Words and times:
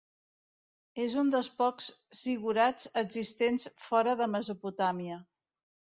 És 1.03 1.17
un 1.23 1.27
dels 1.35 1.49
pocs 1.59 1.89
zigurats 2.21 2.89
existents 3.05 3.67
fora 3.89 4.19
de 4.23 4.33
Mesopotàmia. 4.39 5.21